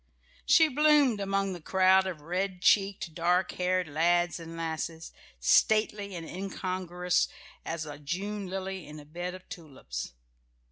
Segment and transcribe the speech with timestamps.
[0.47, 6.27] She bloomed among the crowd of red cheeked, dark haired lads and lasses, stately and
[6.27, 7.27] incongruous
[7.63, 10.13] as a June lily in a bed of tulips.